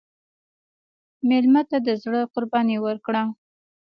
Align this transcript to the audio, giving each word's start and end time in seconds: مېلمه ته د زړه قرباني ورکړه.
مېلمه 1.29 1.61
ته 1.69 1.77
د 1.87 1.89
زړه 2.03 2.21
قرباني 2.33 2.77
ورکړه. 2.85 3.23